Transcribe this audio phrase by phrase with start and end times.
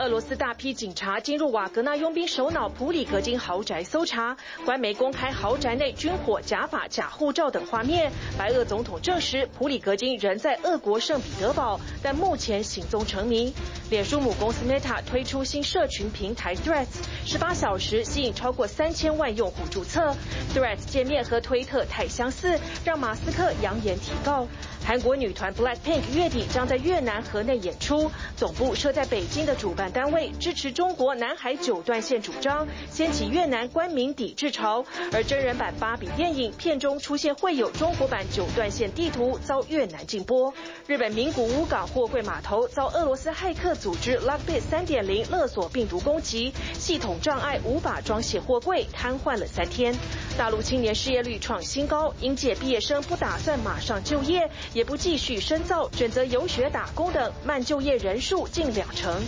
[0.00, 4.34] 俄罗斯大批警察进入瓦格纳佣兵首脑普里格金豪宅搜查，
[4.64, 8.10] 官媒公开豪宅内军火、假发、假护照等画面。
[8.38, 13.52] 白俄总统证实，普里格金仍在俄国圣彼得堡，但目前行踪成谜。
[13.90, 16.86] 脸书母公司 Meta 推出新社群平台 Threads，
[17.26, 20.16] 十八小时吸引超过三千万用户注册。
[20.54, 24.48] Threads 界面和推特太相似，让马斯克扬言提告。
[24.84, 34.84] 韩国女团 BLACKPINK 月底将在越南河内演出，总部设在北京的主办单位支持中国南海九段线主张，掀起越南官民抵制潮。
[35.12, 40.52] 而真人版芭比电影片中出现会有中国版九段线地图，遭越南禁播。
[40.88, 49.94] 日本名古屋港货柜码头遭俄罗斯骇客组织 LockBit 3.0勒索病毒攻击，系统障碍无法装卸货柜，瘫痪了三天。
[50.36, 54.50] 大陆青年失业率创新高，应届毕业生不打算马上就业。
[54.72, 59.20] 也不继续深造，选择游学打工等，慢就业人数近两成。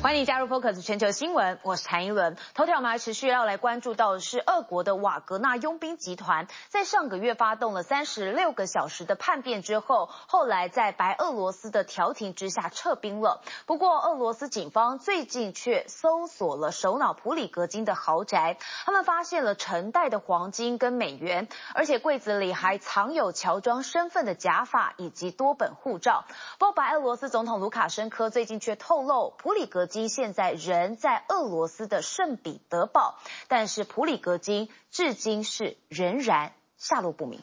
[0.00, 2.36] 欢迎加入 Focus 全球新闻，我是谭一伦。
[2.54, 13.42] 头条我们还持续要来关注到的是，俄国的瓦格纳佣兵集团在上个月发动了三十六个小时的叛变之后，后来在白俄罗斯的调停之下撤兵了。
[13.66, 26.24] 不过，俄罗斯警方最近却搜索了首脑普里格金的豪宅，他们发现了成袋的黄金跟美元，而且柜子里还藏有乔装身份的假发以及多本护照。
[26.60, 37.40] 不过，白俄罗斯总统卢卡申科最近却透露，普里格金现在人在俄罗斯的圣彼得堡，但是普里格金至今是仍然下落不明。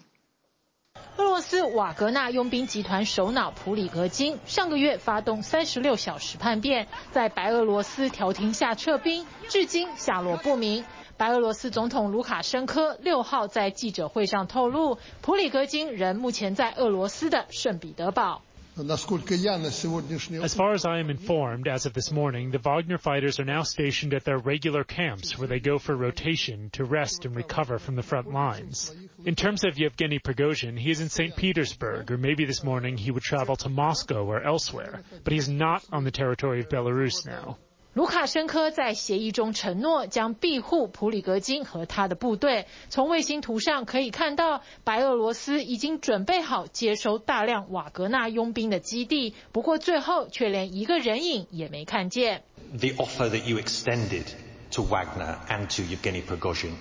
[1.18, 10.86] 俄罗斯瓦格纳佣兵集团首脑普里格金上个月发动三十六小时叛变，在白俄罗斯调停下撤兵，至今下落不明。
[11.18, 18.42] 白俄罗斯总统卢卡申科六号在记者会上透露，普里格金人目前在俄罗斯的圣彼得堡。
[18.78, 24.14] As far as I am informed, as of this morning, the Wagner fighters are now stationed
[24.14, 28.04] at their regular camps, where they go for rotation to rest and recover from the
[28.04, 28.94] front lines.
[29.24, 31.38] In terms of Yevgeny Prigozhin, he is in St.
[31.38, 35.48] Petersburg, or maybe this morning he would travel to Moscow or elsewhere, but he is
[35.48, 37.58] not on the territory of Belarus now.
[37.96, 42.68] 卢卡申科在协议中承诺将庇护普里格金和他的部队。
[42.90, 52.44] 从卫星图上可以看到，白俄罗斯已经准备好接收大量瓦格纳佣兵的基地，不过最后却连一个人影也没看见。
[52.78, 54.26] The offer that you extended
[54.72, 56.74] to Wagner and to Yevgeny Prigozhin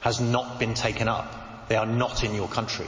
[0.00, 1.26] has not been taken up.
[1.68, 2.86] They are not in your country.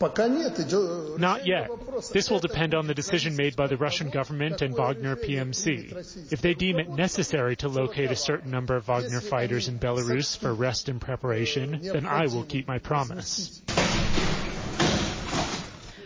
[0.00, 1.70] Not yet.
[2.12, 6.32] This will depend on the decision made by the Russian government and Wagner PMC.
[6.32, 10.36] If they deem it necessary to locate a certain number of Wagner fighters in Belarus
[10.36, 13.62] for rest and preparation, then I will keep my promise.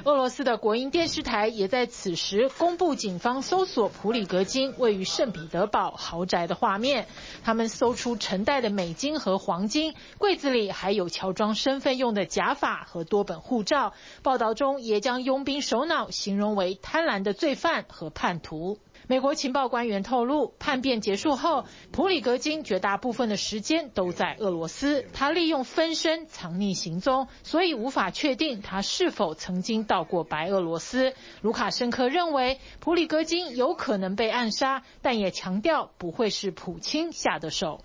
[0.08, 7.06] 俄罗斯的国营电视台也在此时公布警方搜索普里格金位于圣彼得堡豪宅的画面。
[7.44, 13.92] 他们搜出成袋的美金和黄金，柜子里还有乔装身份用的假发和多本护照。
[14.22, 18.78] 报道中也将佣兵首脑形容为贪婪的罪犯和叛徒。
[19.07, 25.05] 美国情报官员透露，叛变结束后，普里格金绝大部分的时间都在俄罗斯。
[25.11, 31.13] 他利用分身藏匿行踪，所以无法确定他是否曾经到过白俄罗斯。
[31.41, 37.83] 卢卡申科认为，普里格金有可能被暗杀，但也强调不会是普京下的手。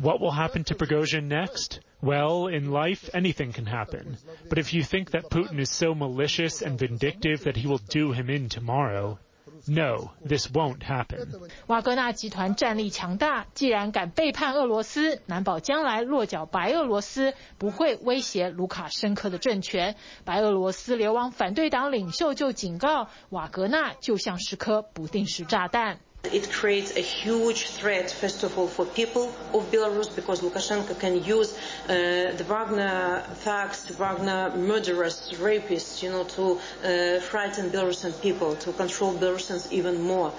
[0.00, 1.78] What will happen to Prigozhin next?
[2.02, 4.16] Well, in life, anything can happen.
[4.48, 8.12] But if you think that Putin is so malicious and vindictive that he will do
[8.12, 9.18] him in tomorrow,
[9.65, 11.25] No, this won't happen.
[11.67, 19.95] 瓦格纳集团战力强大，既然敢背叛俄罗斯，难保将来落脚白俄罗斯不会威胁卢卡申科的政权。
[20.25, 25.99] 白俄罗斯流亡反对党领袖就警告，瓦格纳就像是颗不定时炸弹。
[26.31, 31.53] It creates a huge threat, first of all, for people of Belarus, because Lukashenko can use
[31.53, 38.71] uh, the Wagner thugs, Wagner murderers, rapists, you know, to uh, frighten Belarusian people, to
[38.71, 40.31] control Belarusians even more.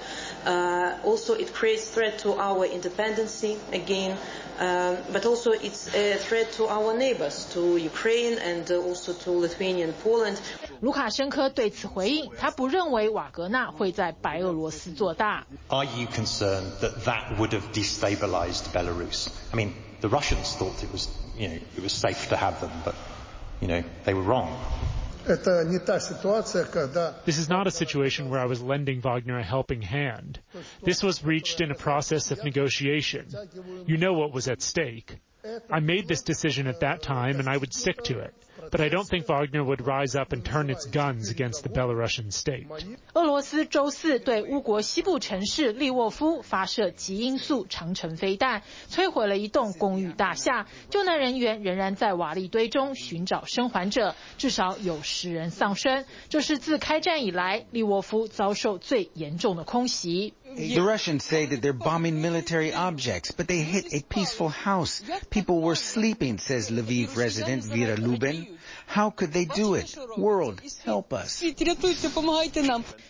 [0.43, 4.17] Uh, also, it creates threat to our independency again.
[4.60, 9.86] Um, but also it's a threat to our neighbors, to Ukraine and also to Lithuania
[9.86, 10.36] and Poland.
[10.80, 15.46] 卢卡申科对此回应，他不认为瓦格纳会在白俄罗斯做大。
[15.68, 19.28] Are you concerned that that would have destabilized Belarus?
[19.52, 19.72] I mean,
[20.02, 21.08] the Russians thought it was,
[21.38, 22.94] you know, it was safe to have them, but,
[23.60, 24.48] you know, they were wrong.
[27.25, 30.39] This is not a situation where I was lending Wagner a helping hand.
[30.83, 33.27] This was reached in a process of negotiation.
[33.87, 35.17] You know what was at stake.
[35.69, 38.33] I made this decision at that time and I would stick to it
[38.74, 42.30] but I don't think Wagner would rise up and turn its guns against the Belarusian
[42.30, 42.66] state.
[43.14, 50.66] 俄罗斯周四对乌国西部城市利沃夫发射极音速长程飞弹，摧毁了一栋公寓大厦。
[50.90, 56.04] 救难人员仍然在瓦礫堆中寻找生还者，至少有十人丧生。
[56.28, 60.34] 这是自开战以来利沃夫遭受最严重的空袭。
[60.52, 65.00] The Russians say that they're bombing military objects, but they hit a peaceful house.
[65.30, 68.58] People were sleeping, says Lviv resident Vera Lubin.
[68.87, 69.97] How could they do it?
[70.17, 71.43] World, help us.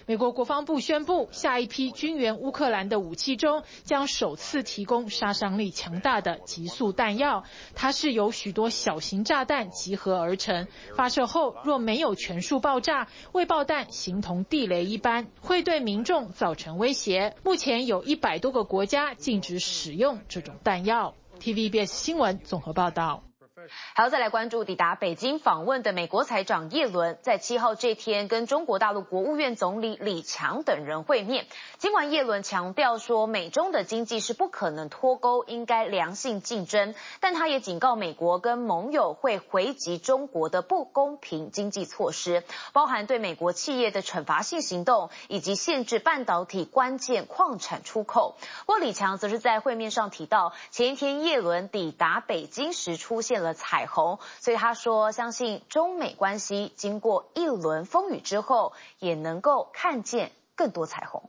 [0.07, 7.43] 美国国防部宣布，下一批军援乌克兰的武器中，将首次提供杀伤力强大的极速弹药。
[7.75, 17.35] 它是由许多小型炸弹集合而成，发射后若没有全数爆炸，未爆弹形同地雷一般，会对民众造成威胁。
[17.43, 21.13] 目前有一百多个国家禁止使用这种弹药。
[21.39, 23.23] TVBS 新闻综合报道。
[23.93, 31.47] 还要再来关注抵达北京访问的美国财长叶伦，在七号这天跟中国大陆国务院总理李强等人会面。
[31.77, 48.35] 尽管叶伦强调说美中的经济是不可能脱钩，应该良性竞争，但他也警告美国跟盟友会回击中国的不公平经济措施，包含对美国企业的惩罚性行动，以及限制半导体关键矿产出口。
[48.65, 61.27] 不过李强则是在会面上提到，前一天叶伦抵达北京时出现了彩虹，所以他说相信中美关系经过一轮风雨之后，也能够看见更多彩虹。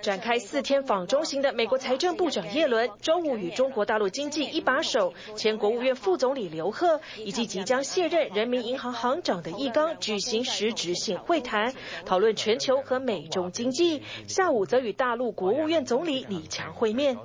[0.00, 14.02] 展开四天访中行的美国财政部长叶伦，周五与中国大陆经济一把手、前国务院副总理刘鹤以及即将卸任人民银行行长的易纲举行实质性会谈，讨论全球和美中经济。
[14.26, 17.16] 下午则与大陆国务院总理李强会面。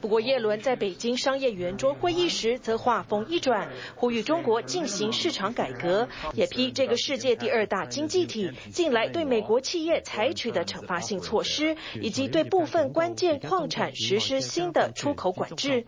[0.00, 15.84] 不过，耶伦在北京商业圆桌会议时则话锋一转，呼吁中国进行市场改革，也批这个世界第二大经济体近来对美国企业采取的惩罚性措施，以及对部分关键矿产实施新的出口管制。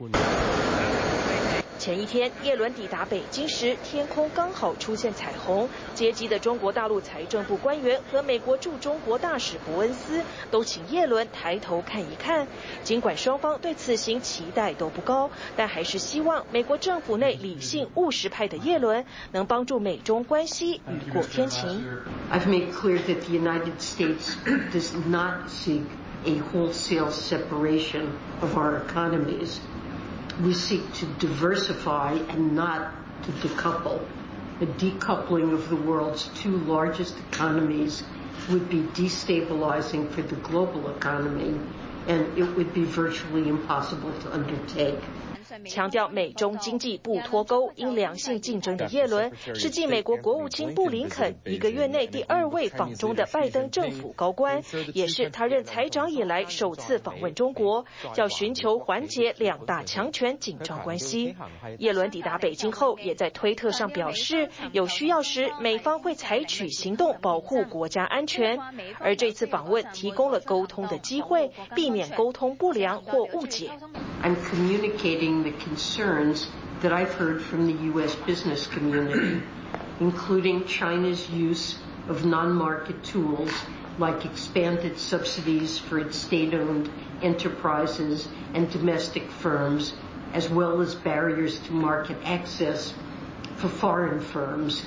[1.81, 5.67] 前一天，叶伦抵达北京时，天空刚好出现彩虹。
[5.95, 12.47] 接机的中国大陆财政部官员和美国驻中国大使伯恩斯都请叶伦抬头看一看。
[12.85, 21.83] 尽管双方对此行期待都不高，但还是希望美国政府内理性务实派的叶伦能帮助美中关系雨过天晴。
[22.31, 24.35] I've made clear that the United States
[24.71, 25.85] does not seek
[26.27, 28.09] a wholesale separation
[28.43, 29.61] of our economies.
[30.43, 32.93] We seek to diversify and not
[33.25, 34.07] to decouple.
[34.63, 38.05] A decoupling of the world's two largest economies
[38.51, 41.61] would be destabilizing for the global economy,
[42.07, 45.03] and it would be virtually impossible to undertake.
[45.67, 54.63] 强调美中经济不脱钩、应良性竞争的耶伦，是继美国国务卿布林肯一个月内第二位访中的拜登政府高官，
[54.95, 57.85] 也是他任财长以来首次访问中国，
[58.17, 61.37] 要寻求缓解两大强权紧张关系。
[61.79, 68.59] 耶伦抵达北京后，也在推特上表示，有需要时美方会采取行动保护国家安全，
[68.99, 73.71] 而这次访问提供了沟通的机会，避免沟通不良或误解。
[74.23, 76.49] I'm communicating the concerns
[76.81, 78.15] that I've heard from the U.S.
[78.15, 79.43] business community,
[80.01, 81.79] including China's use
[82.09, 83.53] of non-market tools
[83.99, 86.91] like expanded subsidies for its state-owned
[87.23, 89.93] enterprises and domestic firms,
[90.33, 92.95] as well as barriers to market access
[93.57, 94.83] for foreign firms.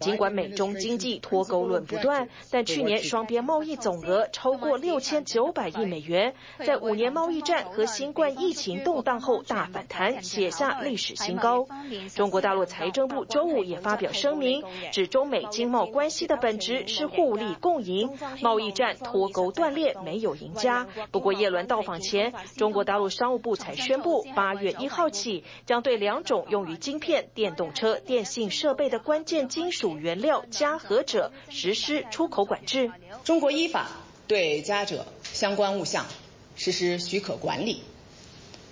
[0.00, 6.34] 尽管美中经济脱钩论不断，但去年双边贸易总额超过六千九百亿美元，
[6.64, 11.66] 在五年贸易战和新冠疫情动荡后大反弹，写下历史新高。
[12.14, 14.62] 中国大陆财政部周五也发表声明，
[14.92, 18.10] 指中美经贸关系的本质是互利共赢，
[18.40, 20.86] 贸易战脱钩断裂没有赢家。
[21.10, 32.92] 不过叶伦到访前，中国大陆商务部才宣布，八月一号起将对两种用于晶片、电动车、电信设备的关键金属原料加和者实施出口管制。
[33.24, 33.90] 中国依法
[34.28, 36.06] 对加者相关物项
[36.54, 37.82] 实施许可管理，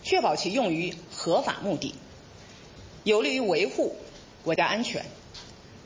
[0.04, 1.94] 确保其用于合法目的，
[3.02, 3.96] 有利于维护
[4.44, 5.04] 国家安全，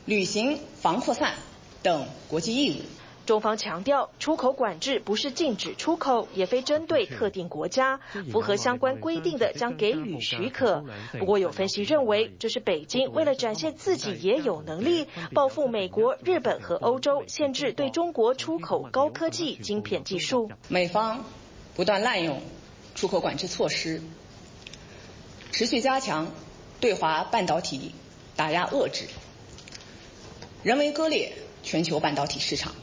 [0.05, 1.35] 履行防扩散
[1.83, 2.83] 等国际义务。
[3.27, 8.01] 中方强调，出口管制不是禁止出口，也非针对特定国家，
[8.31, 10.85] 符合相关规定的将给予许可。
[11.19, 20.51] 不过有分析认为，这是北京为了展现自己也有能力，报复美国、日本和欧洲，限制对中国出口高科技晶片技术。
[20.69, 21.25] 美方
[21.75, 22.43] 不断滥用
[22.95, 24.03] 出口管制措施，
[25.51, 26.31] 持续加强
[26.79, 27.95] 对华半导体
[28.37, 29.07] 打压遏制，
[30.63, 32.75] 人为割裂全球半导体市场。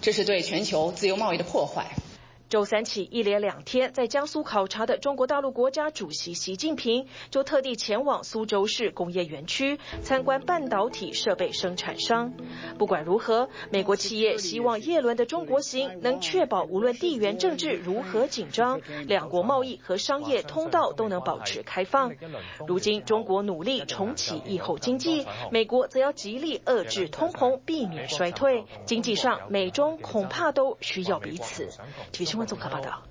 [0.00, 1.96] 这是对全球自由贸易的破坏。
[2.48, 12.32] 周三起一连两天在江苏考察的中国大陆国家主席习近平，就特地前往苏州市工业园区参观半导体设备生产商。
[12.78, 22.14] 不管如何，美国企业希望叶伦的中国行能确保，无论地缘政治如何紧张，两国贸易和商业通道都能保持开放。
[22.66, 28.64] 如今中国努力重启疫后经济，美国则要极力遏制通膨，避免衰退。
[28.86, 31.68] 经济上，美中恐怕都需要彼此。
[32.46, 33.07] 综合报道。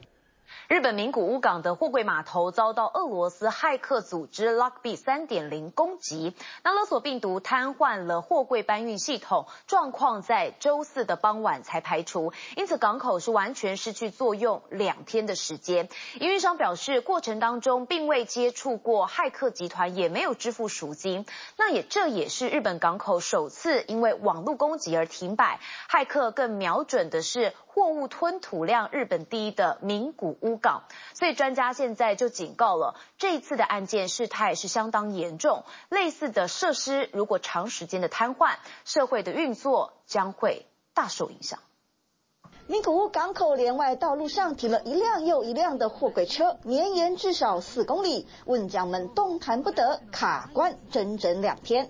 [0.67, 15.87] 日本名古屋港的货柜码头遭到俄罗斯骇客组织 Lock B 3.0攻击，那勒索病毒瘫痪了货柜搬运系统，状况在周四的傍晚才排除，因此港口是完全失去作用两天的时间。
[16.19, 21.25] 营运商表示，过程当中并未接触过骇客集团，也没有支付赎金。
[21.55, 30.83] 那也这也是日本港口首次因为网络攻击而停摆，骇客更瞄准的是货物吞吐量日本第一的名古屋港，
[31.13, 35.63] 所以专家现在就警告了，这一次的案件事态是相当严重。
[35.89, 41.59] 类似的设施如果长时间的瘫痪，社会的运作将会大受影响。
[42.67, 51.89] 名古屋港口连外道路上停了一辆又一辆的货柜车，绵延至少四公里，问将们动弹不得，卡关整整两天。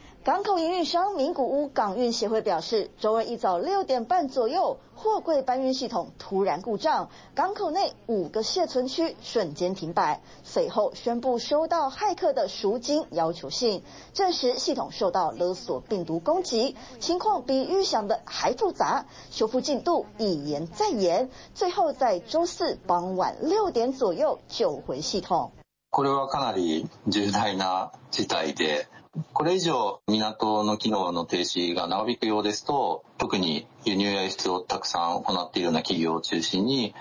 [0.24, 10.20] 港口营运商名古屋港运协会表示，周二一早六点半左右，货柜搬运系统突然故障，港口内五个卸存区瞬间停摆。
[10.42, 25.52] 随后宣布收到骇客的赎金要求信，证实系统受到勒索病毒攻击，情况比预想的还复杂，修复进度一延再延，最后在周四傍晚六点左右救回系统。
[25.88, 28.86] これはかなり重大な事态で
[29.33, 36.95] これ以上港の機能の停止が長引くようですと、特に輸入や輸出をたくさん行っているような企業を中心に、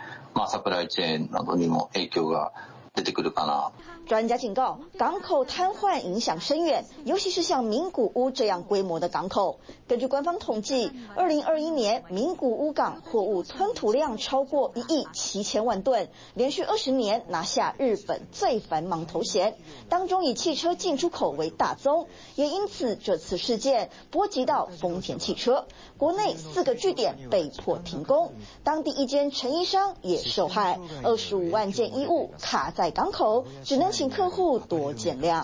[0.49, 2.53] サプライチェーンなどにも影響が
[2.97, 3.71] 出てくるかな。
[4.07, 9.61] 专家警告，港口瘫痪影响深远，尤其是像名古屋这样规模的港口。
[9.87, 19.55] 根据官方统计，二零二一年名古屋港货物吞吐量超过一亿七千万吨，连续二十年拿下日本最繁忙头衔。
[19.89, 25.67] 当中以汽车进出口为大宗，也因此这次事件波及到丰田汽车，
[25.99, 28.33] 国内四个据点被迫停工，
[28.65, 33.93] 当地一间成衣商也受害，二十五万件衣物卡在港口，只能。
[34.00, 35.44] 请客户多见谅。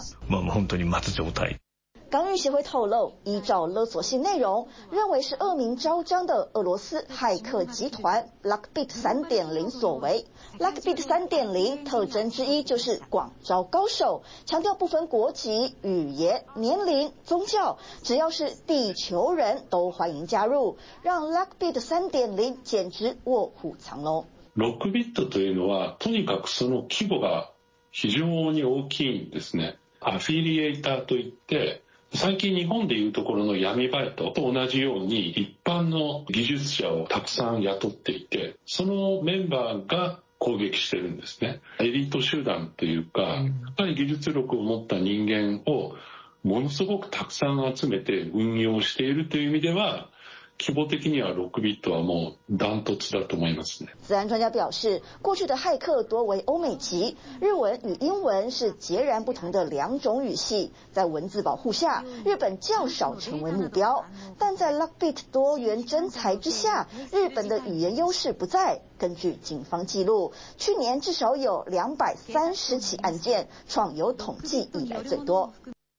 [2.10, 10.26] 港运协会透露，依照勒索信内容，认为是恶名昭彰的俄罗斯骇客集团 Lockbit 3.0所为。
[10.60, 24.26] Lockbit 3.0特征之一就是广招高手，强调不分国籍、语言、年龄、宗教，只要是地球人都欢迎加入，让 Lockbit 3.0简直卧虎藏龙。
[24.58, 27.52] Lockbit というのはとにかくその规模が
[27.97, 29.79] 非常に大きいんですね。
[30.01, 41.61] アフィリエイターといって、最近日本でいうところの暗バイトと同じように一般の技术者をたくさん雇っていて、そのメンバーが攻撃してるんですね。
[41.81, 43.43] エリート集団というか、
[43.79, 45.95] 高い技术力を持った人间を
[46.45, 50.11] ものすごくたくさん集めて运用しているという意味では、
[50.58, 53.90] 规模的にはロックビットはもうダントツだと思いますね。
[54.04, 64.06] 资安专家表示，过去的骇客多为欧美籍，日文与英文是截然不同的两种语系，在文字保护下，日本较少成为目标。
[64.38, 68.82] 但在 Lockbit 多元征才之下，日本的语言优势不在。
[69.00, 75.54] 根据警方记录，去年至少有两百三十起案件，创有统计以来最多。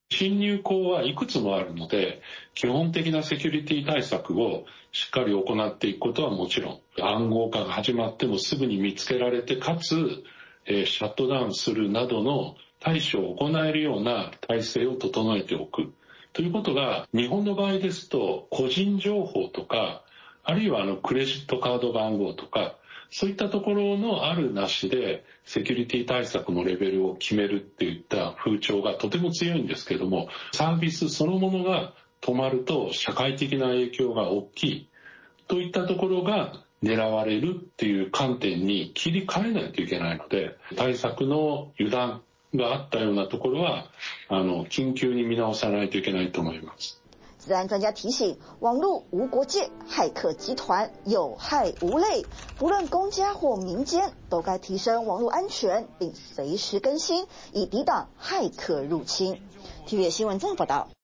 [0.10, 2.22] 侵入口はいくつもあるので、
[2.56, 10.24] 基本的なセキュリティ対策をしっかり行っていくことはもちろん、暗号化が始まってもすぐに见つけられて、かつ、
[10.66, 15.94] シャットダウンするなどの対処を行えるような体制を整えておく。
[16.34, 20.04] ということが日本の场合ですと个人情报とか
[20.44, 22.76] あるいはクレジットカード番号とか
[23.12, 34.90] そういったところのあるなしでセキュリティ対策のレベルを决めるっていった风潮がとても强いんですけどもサービスそのものが止まると社会的な影响が大きい
[35.48, 42.22] といったところが狙われるっていう観点に切り替えないといけないので対策の油断
[42.56, 43.88] があったようなところは
[44.30, 47.02] あの紧急に见直さないといけないと思います。
[47.48, 52.26] 治安专家提醒，网络无国界，骇客集团有害无类，
[52.58, 59.42] 不论公家或民间，都该提升网络安全，并随时更新，以抵挡骇客入侵。
[59.88, 60.97] TVB 新闻综合报道。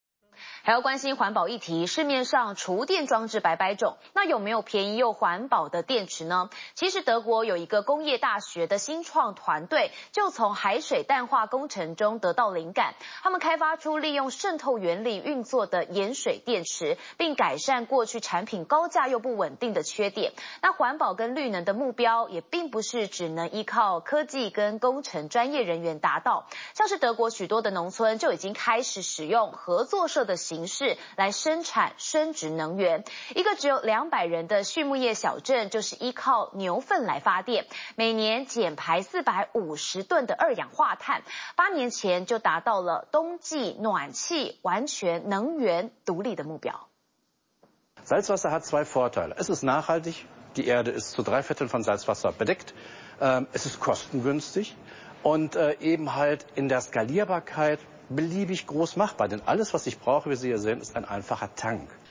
[0.65, 6.50] 还要关心环保议题，市面上厨电装置百百种，那有没有便宜又环保的电池呢？
[6.74, 20.32] 其实德国有一个工业大学的新创团队，就从海水淡化工程中得到灵感，他们开发出利用渗透原理运作的盐水电池，并改善过去产品高价又不稳定的缺点。
[20.62, 33.03] 那环保跟绿能的目标，也并不是只能依靠科技跟工程专业人员达到，像是德国许多的农村就已经开始使用合作社的形式来生产生质能源。
[33.36, 41.24] 一个只有两百人的畜牧业小镇，就是依靠牛粪来发电，每年减排四百五十吨的二氧化碳。
[41.55, 46.88] 八年前就达到了冬季暖气完全能源独立的目标。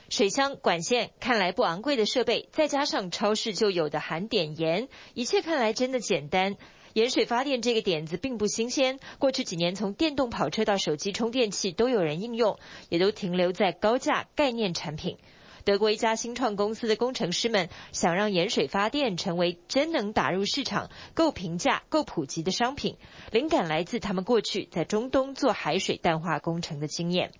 [0.09, 6.55] 水箱管线看来不昂贵的设备再加上超市就有的含碘盐一切看来真的简单
[6.93, 12.57] 盐水发电这个点子并不新鲜过去几年从电动跑车到手机充电器都有人应用
[12.89, 15.17] 也都停留在高价概念产品。
[15.65, 22.97] 德国一家新创公司的工程师们想让盐水发电成为真能打入市场、够平价、够普及的商品，
[23.31, 27.31] 灵感来自他们过去在中东做海水淡化工程的经验。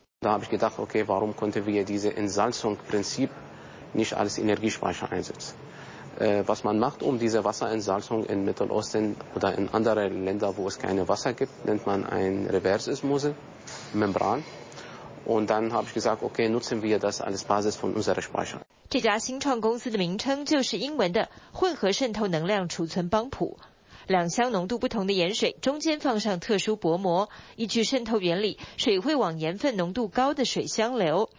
[15.26, 18.60] Und dann habe ich gesagt, okay, nutzen wir das als Basis von unserer Speicher。
[18.90, 23.58] 这家新创公司的名称就是英文的混合渗透能量储存帮浦。
[24.06, 31.30] 两箱浓度不同的盐水中间放上特殊薄膜，依据渗透原理，水会往盐分浓度高的水箱流，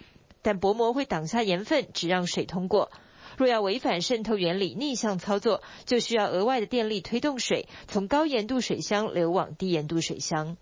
[0.40, 2.90] 但薄膜会挡下盐分，只让水通过。
[3.36, 10.56] 若要违反渗透原理，逆向操作，就需要额外的电力推动水从高盐度水箱流往低盐度水箱。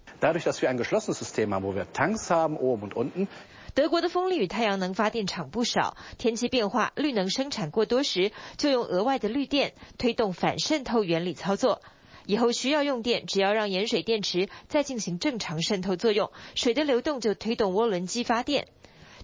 [3.74, 11.80] 德国的风力与太阳能发电厂不少，天气变化、绿能生产过多时，就用额外的绿电推动反渗透原理操作。
[12.26, 18.68] 以后需要用电，只要让盐水电池再进行正常渗透作用，水的流动就推动涡轮机发电。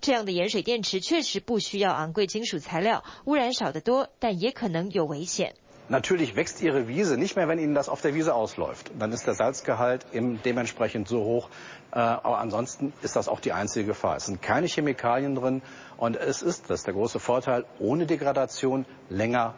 [0.01, 5.53] 这样的盐水电池确实不需要昂贵金属材料，污染少得多，但也可能有危险。
[5.89, 8.91] Natürlich wächst Ihre Wiese nicht mehr, wenn Ihnen das auf der Wiese ausläuft.
[8.97, 11.49] Dann ist der Salzgehalt eben dementsprechend so hoch.
[11.91, 14.15] Aber ansonsten ist das auch die einzige Gefahr.
[14.15, 15.61] Es sind keine Chemikalien drin
[15.97, 19.55] und es ist, das ist der große Vorteil, ohne Degradation länger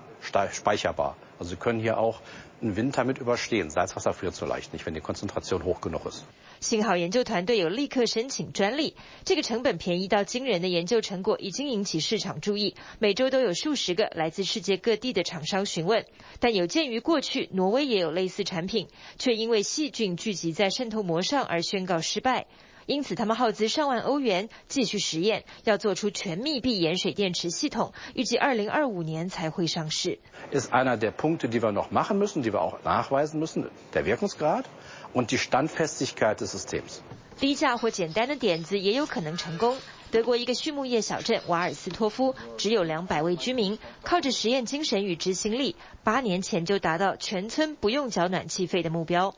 [0.52, 1.15] speicherbar.
[1.38, 2.21] Also Sie können hier auch
[2.60, 3.69] einen Winter mit überstehen.
[3.69, 6.26] Salzwasser friert so leicht nicht, wenn die Konzentration hoch genug ist。
[6.61, 8.94] 幸好研究团队有立刻申请专利，
[9.25, 12.75] 这个成本便宜到惊人的研究成果已经引起市场注意。
[12.99, 16.05] 每周都有数十个来自世界各地的厂商询问，
[16.38, 22.46] 但有鉴于过去挪威也有类似产品，却因为细菌聚集在渗透膜上而宣告失败。
[22.87, 30.18] 因此，他们耗资上万欧元继续实验，要做出全密闭盐水电池系统，预计二零二五年才会上市。
[30.53, 34.64] Ist einer der Punkte, die wir noch machen müssen, die wir auch nachweisen müssen, der Wirkungsgrad
[35.13, 37.02] und die Standfestigkeit des Systems。
[37.39, 39.78] 低价或简单的点子也有可能成功。
[40.12, 49.36] 德国一个畜牧业小镇瓦尔斯托夫只有两百位居民，靠着实验精神与执行力，八年前就达到全村不用缴暖气费的目标。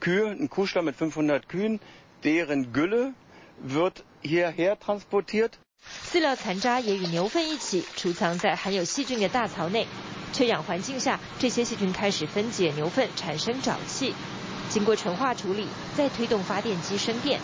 [0.00, 1.80] Kühe, ein Kuhstall mit 500 Kühen,
[2.22, 3.14] deren Gülle
[3.66, 5.52] wird hierher transportiert。
[6.11, 9.85] 饲料残渣也与牛粪一起储藏在含有细菌的大槽内，
[10.33, 14.15] 缺氧环境下，这些细菌开始分解牛粪，产生沼气，
[14.69, 17.39] 经过纯化处理，再推动发电机生电。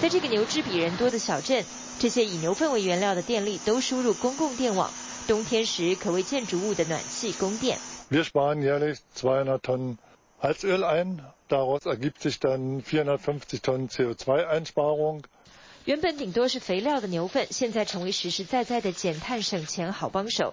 [0.00, 1.64] 在这个牛只比人多的小镇，
[2.00, 4.90] 这些以牛粪为原料的电力都输入公共电网，
[5.28, 7.78] 冬天时可为建筑物的暖气供电。
[15.86, 20.52] 原本顶多是肥料的牛粪，现在成为实实在在的减碳省钱好帮手。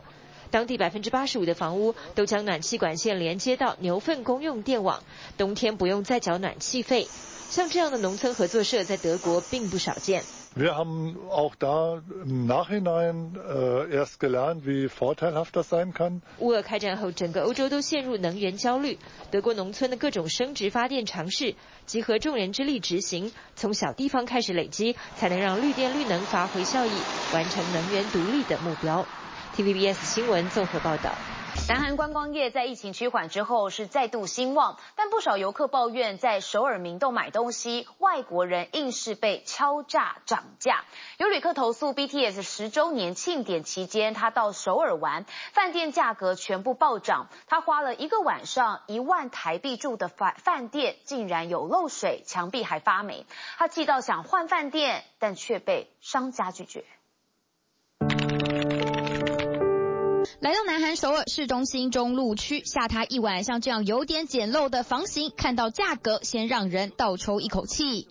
[0.50, 5.04] 当地百分之八十五的房屋都将暖气管线连接到牛粪公用电网，
[5.38, 7.08] 冬天不用再缴暖气费。
[7.50, 10.24] 像这样的农村合作社在德国并不少见。
[10.58, 13.38] Wir haben auch da im Nachhinein
[13.92, 16.24] erst gelernt, wie vorteilhaft das sein kann。
[16.40, 18.98] 乌俄开战后，整个欧洲都陷入能源焦虑。
[19.30, 21.54] 德国农村的各种生质发电尝试，
[21.86, 26.92] 集合众人之力执行，从小地方开始累积，才能让绿电绿能发挥效益，
[27.34, 29.06] 完成能源独立的目标。
[29.56, 31.12] TVBS 新闻综合报道。
[31.68, 40.86] 南韩观光业在疫情趋缓之后是再度兴旺，但不少游客抱怨在首尔明洞买东西，外国人硬是被敲诈涨价。
[41.18, 53.26] 有旅客投诉，BTS 十周年庆典期间，他到首尔玩，饭店价格全部暴涨，他花了一个晚上一万台币住的饭饭店竟然有漏水，墙壁还发霉。
[53.58, 56.86] 他气到想换饭店，但却被商家拒绝。
[60.40, 68.08] 来到南韩首尔市中心中路区，下榻一晚，像这样有点简陋的房型，看到价格先让人倒抽一口气。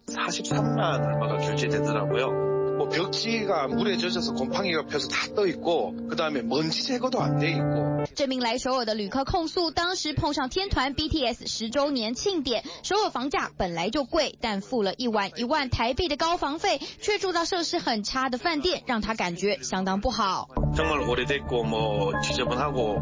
[2.85, 8.05] 뭐 벽지가 물에 젖어서 곰팡이가 펴서 다 떠 있고 그다음에 먼지 제거도 안 돼 있고.
[8.15, 20.47] 这名来首尔的旅客控诉，当时碰上天团 BTS 十周年庆典，首尔房价本来就贵，但付了一晚一万台币的高房费，却住到设施很差的饭店，让他感觉相当不好。
[20.75, 22.99] 정말 오래됐고 뭐 지저분하고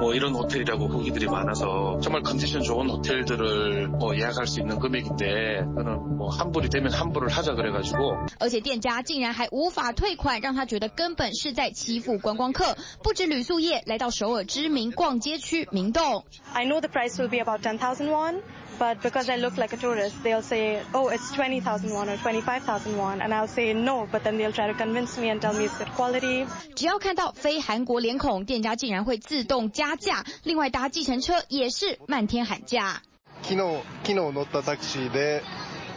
[0.00, 6.16] 뭐 이런 호텔이라고 후기들이 많아서 정말 컨디션 좋은 호텔들을 뭐 예약할 수 있는 금액인데 그는
[6.16, 8.16] 뭐 환불이 되면 환불을 하자 그래가지고.
[8.38, 12.76] 而且店家竟然 还无法退款，让他觉得根本是在欺负观光客。
[13.02, 16.24] 不止旅宿业，来到首尔知名逛街区明洞。
[16.52, 18.42] I know the price will be about ten thousand won,
[18.78, 22.16] but because I look like a tourist, they'll say, "Oh, it's twenty thousand won or
[22.18, 25.40] twenty-five thousand won," and I'll say no, but then they'll try to convince me and
[25.40, 26.46] tell me it's good quality.
[26.74, 30.24] 只要看到非韩国脸孔，店家竟然会自动加价。
[30.42, 33.02] 另外搭计程车也是漫天喊价。
[33.42, 35.42] 昨日昨日乗ったタクシーで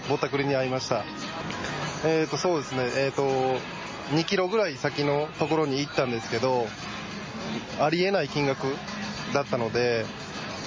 [0.07, 1.03] ぼったくりに遭いました。
[2.04, 2.84] えーとそうですね。
[2.96, 3.58] えーと
[4.14, 6.68] 2キロぐらい先のところに行ったんですけど、
[7.80, 8.66] ありえない金額
[9.34, 10.06] だったので、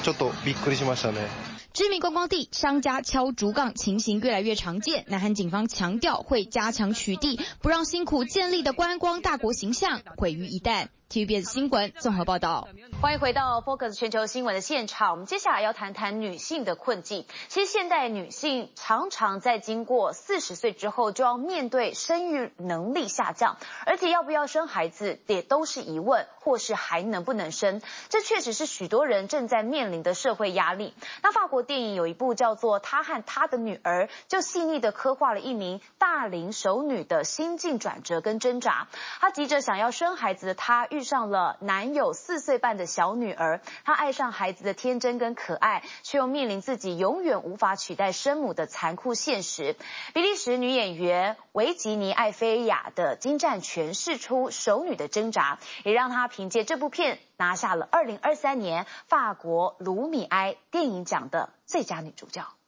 [0.04, 1.28] ちょっとびっくりしましたね。
[1.72, 5.06] 知名观光地，商家敲竹杠情形越来越常见。
[5.08, 10.90] 南韩警方强调会加强取缔，不让辛苦建立的观光大国形象毁于一旦。
[11.10, 12.68] TVBS 新闻综合报道，
[13.02, 15.10] 欢迎回到 Focus 全球新闻的现场。
[15.10, 17.26] 我们接下来要谈谈女性的困境。
[17.48, 27.82] 其实现代女性常常在经过四十岁之后，就要面对生育能力下降，而且要不要生孩子也都是疑问，或是还能不能生？
[28.10, 30.94] 这确实是许多人正在面临的社会压力。
[31.24, 38.88] 那法国电影有一部叫做《她和她的女儿》，就细腻的刻画了一名大龄熟女的心境转折跟挣扎。
[39.20, 49.78] 她急着想要生孩子的她，遇遇上了男友四岁半的小女儿，她爱上孩子的天真跟可爱，却又面临自己永远无法取代生母的残酷现实。
[50.14, 62.59] 比利时女演员维吉尼·艾菲亚的精湛诠释出熟女的挣扎，也让她凭借这部片拿下了二零二三年法国卢米埃电影奖的最佳女主角。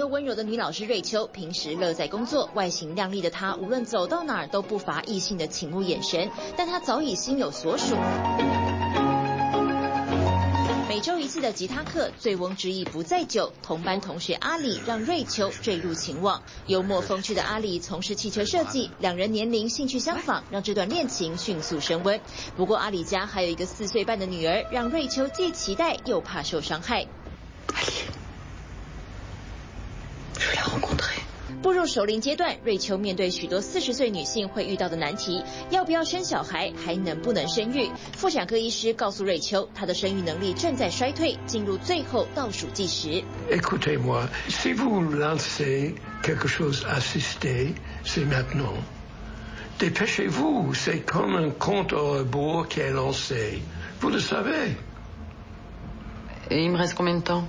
[0.00, 6.30] 又温柔的女老师瑞秋，平时乐在工作，外形靓丽的她，无论走到哪儿都不乏异性的倾慕眼神。
[6.56, 7.96] 但她早已心有所属。
[10.88, 13.52] 每周一次的吉他课，醉翁之意不在酒。
[13.62, 16.42] 同班同学阿里让瑞秋坠入情网。
[16.66, 22.18] 幽默风趣的阿里从事汽车设计，两人年龄、兴趣相仿，让这段恋情迅速升温。
[22.56, 27.06] 不过阿里家还有一个四岁半的女儿，让瑞秋既期待又怕受伤害。
[31.62, 37.90] 步入熟龄阶段，瑞秋面对许多四十岁女性会遇到的难题：要不要生小孩，还能不能生育？
[38.16, 43.22] 妇产科医师告诉瑞秋，她的生育能力正在衰退，进入最后倒数计时。
[43.50, 47.74] Écoutez-moi, si vous lancez quelque chose assisté,
[48.04, 48.72] c'est maintenant.
[49.78, 53.60] Dépêchez-vous, c'est comme un compte à rebours qui est lancé.
[54.00, 54.76] Vous le savez.
[56.50, 57.44] Et il me reste combien de temps?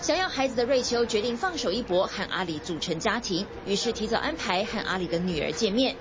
[0.00, 5.96] 想要孩子的瑞秋决定放手一搏，和阿里组成家庭，于是提早安排和阿里的女儿见面。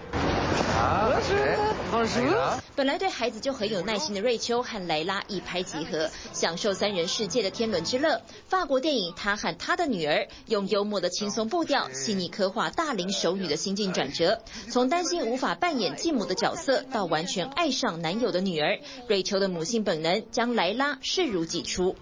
[2.76, 8.22] 本来对孩子就很有耐心的瑞秋和莱拉一拍即合，享受三人世界的天伦之乐。
[8.48, 10.14] 法国电影《他和他的女儿》
[10.46, 21.96] 用幽默的轻松步调，细腻刻画大龄熟女的心境转折，从担心无法扮演继母的角色，到完全爱上男友的女儿，瑞秋的母性本能将莱拉视如己出。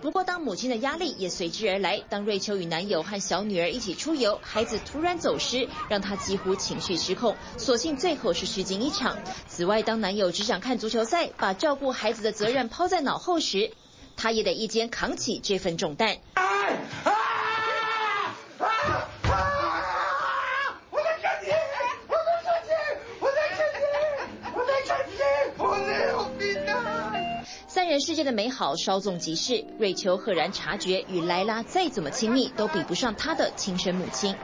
[0.00, 2.00] 不过，当母亲的压力也随之而来。
[2.08, 7.34] 当瑞秋与男友和小女儿一起出游，孩子突然走失，让她几乎情绪失控。
[7.56, 9.18] 所幸最后是虚惊一场。
[9.48, 13.72] 此外，当男友只想看足球赛，把照顾孩子的责任抛在脑后时，
[14.16, 16.16] 她也得一肩扛起这份重担。
[27.68, 34.36] 三人世界的美好稍纵即逝，瑞秋赫然察觉，与莱拉再怎么亲密，都比不上她的亲生母亲。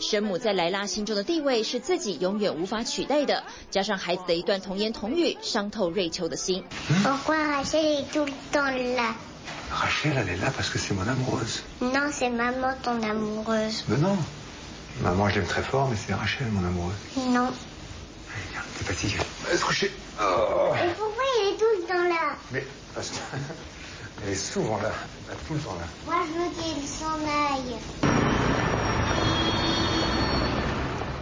[0.00, 6.64] 生母在莱拉心中的地位是自己永远无法取代的，加上孩子的一段童言童语，伤透瑞秋的心。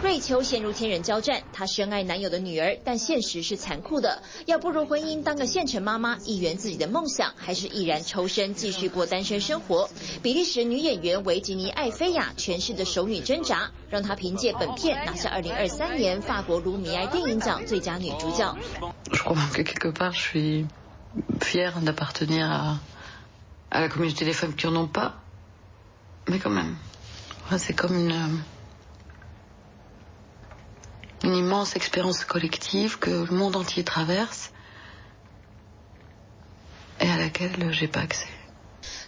[0.01, 4.21] 瑞秋陷入天人交战，她深爱男友的女儿，但现实是残酷的。
[4.45, 9.89] 要步入婚姻，当个现成妈妈，一圆自己的梦想，还是毅然抽身继续过单身生活？
[10.21, 18.55] 比利时女演员维吉尼·艾菲亚诠释的熟女挣扎，让她凭借本片拿下二零二三年法国卢米埃电影奖最佳女主角。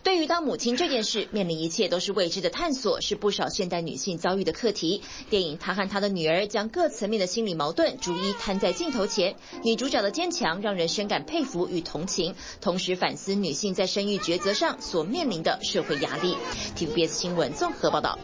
[0.04, 5.04] 对于当母亲这件事，面临一切都是未知的探索，是不少现代女性遭遇的课题。
[5.30, 16.38] 电影《她和她的女儿》将各层面的心理矛盾逐一摊在镜头前，女主角的坚强让人深感佩服与同情，同时反思女性在生育抉择上所面临的社会压力。
[16.78, 18.18] TVBS 新闻综合报道。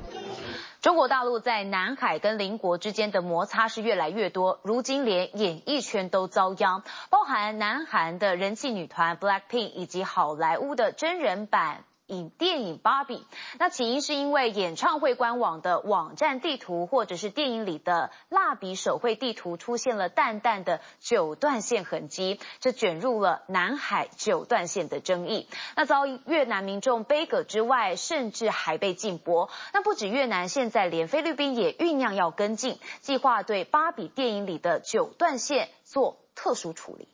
[0.84, 11.86] 中国大陆在南海跟邻国之间的摩擦是越来越多，如今连演艺圈都遭殃，包含南韩的人气女团 BLACKPINK 以及好莱坞的真人版。
[12.14, 13.18] 影电影《芭比》，
[13.60, 25.48] 那起因是因为演唱会官网的网站地图，或者是电影里的蜡笔手绘地图出现了淡淡的九段线痕迹，这卷入了南海九段线的争议。
[25.76, 29.50] 那遭越南民众杯葛之外，甚至还被禁播。
[29.74, 37.08] 那不止越南，现在连菲律宾也酝酿要跟进，计划对《芭比》电影里的九段线做特殊处理。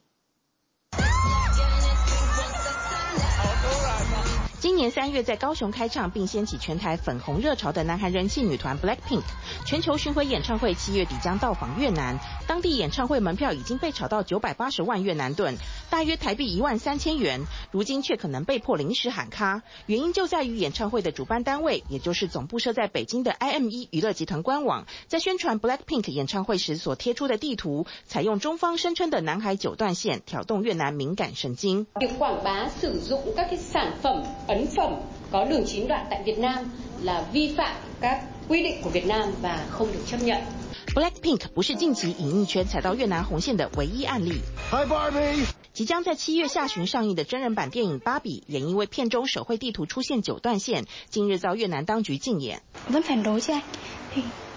[4.61, 9.21] 今年三月在高雄开唱并掀起全台粉红热潮的南韩人气女团 BLACKPINK，
[9.65, 15.55] 全球巡回演唱会七月底将到访越南，当地演唱会门票已经被炒到九百八十万越南盾，
[15.89, 31.87] 大约台币一万三千元，如今却可能被迫临时喊卡，原因就在于演唱会的主办单位，也就是总部设在北京的 IME 娱乐集团官网，在宣传 BLACKPINK 演唱会时所贴出的地图，采用中方声称的南海九段线，挑动越南敏感神经。
[34.48, 34.94] ấn phẩm
[35.30, 36.70] có đường chín đoạn tại Việt Nam
[37.02, 44.32] là vi phạm các规定của Việt Nam và không được chấp nhận。Blackpink 不是近期影艺圈踩到越南红线的唯一案例。
[44.70, 45.44] Hi Barbie。
[45.72, 52.60] 即将在七月下旬上映的真人版电影《芭比》，也因为片中手绘地图出现九段线，近日遭越南当局禁演。
[52.88, 53.62] Vẫn phản đối chứ anh?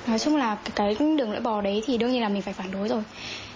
[0.08, 2.72] Nói chung là cái đường lưỡi bò đấy thì đương nhiên là mình phải phản
[2.72, 3.04] đối rồi.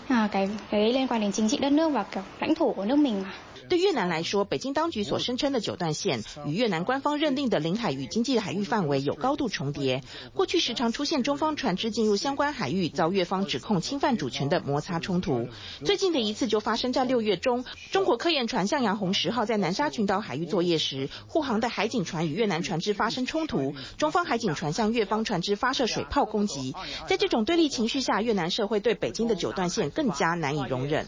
[0.07, 2.73] À, cái cái đấy liên quan đến chính trị đất nước và kiểu lãnh thổ
[2.73, 3.34] của nước mình mà。
[3.68, 10.02] 对越南来说，北京当局所声称的九段线与越南官方认定的领海与经济海域范围有高度重叠。
[10.34, 15.48] 过去时常出现中方船只进入相关海域，遭越方指控侵犯主权的摩擦冲突。
[15.84, 26.74] 最近的一次就发生在六月中，中国科研船向阳红十号在南沙群岛海域作业时，护航的海警船与越南船只发生冲突，中方海警船向越方船只发射水炮攻击。
[27.06, 31.06] 在这种对立情绪下，越南社会对北京的九段线更加难以容忍。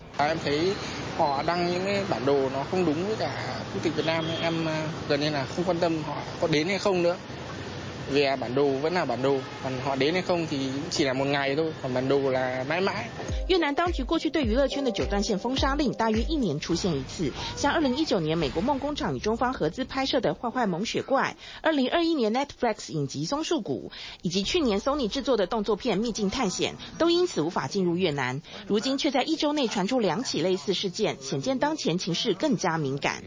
[2.42, 3.30] Đồ nó không đúng với cả
[3.74, 6.68] quốc tịch Việt Nam em à, gần như là không quan tâm họ có đến
[6.68, 7.16] hay không nữa.
[8.10, 11.12] Vì bản đồ vẫn là bản đồ còn họ đến hay không thì chỉ là
[11.12, 13.08] một ngày thôi còn bản đồ là mãi mãi
[13.48, 23.90] 越南当局过去对娱乐圈的九段线封杀令大约一年出现一次，像二零一九年美国梦工厂与中方合资拍摄的《坏坏萌雪怪》，二零二一年 Netflix 影集《松树谷》，
[24.20, 28.42] 以及去年 Sony 制作的动作片《秘境探险》，都因此无法进入越南。
[28.66, 33.22] 如今却在一周内传出两起类似事件，显见当前情势更加敏感。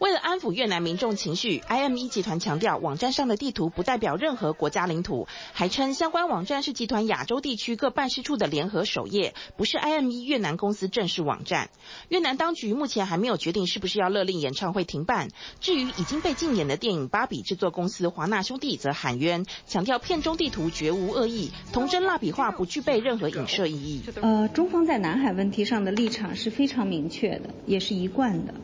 [0.00, 11.70] 为了安抚越南民众情绪，IME 集团强调，网站上的地图不代表任何国家领土，还称相关网站是集团亚洲地区各办事处的联合首页，不是 IME 越南公司正式网站。
[12.08, 15.28] 越南当局目前还没有决定是不是要勒令演唱会停办。
[15.60, 24.02] 至于已经被禁演的电影《芭比》制作公司华纳兄弟则喊冤，强调片中地图绝无恶意，童真蜡笔画不具备任何影射意义。
[24.20, 28.54] 呃，中方在南海问题上的立场是非常明确的，也是一贯的。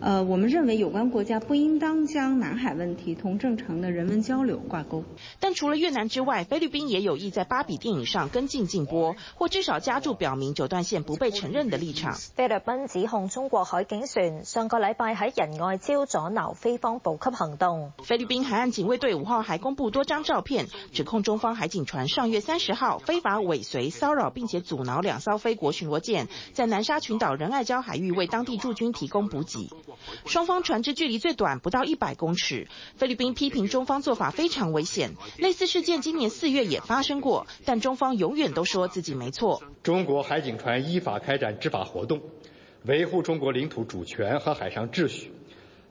[0.00, 5.02] 呃，我们认为有关国家不应当将南海问题同正常的人文交流挂钩。
[5.40, 12.14] 但除了越南之外，菲律宾也有意在芭比电影上跟进禁播，或至少加注表明九段线不被承认的立场。
[12.36, 17.92] 菲律宾指控中国海警船上个礼拜喺仁爱礁阻挠菲方补给行动。
[18.04, 29.68] 菲律宾海岸警卫队五号还公布多张照片，指控中方海警船上月三十号非法尾随、骚扰并且阻挠两艘菲国巡逻舰，在南沙群岛仁爱礁海域为当地驻军提供补给。
[30.26, 32.68] 双方船只距离最短不到一百公尺。
[32.96, 35.14] 菲律宾批评中方做法非常危险。
[35.36, 39.62] 类似事件今年四月也发生过，但中方永远都说自己没错。
[39.82, 42.20] 中国海警船依法开展执法活动，
[42.84, 45.32] 维护中国领土主权和海上秩序，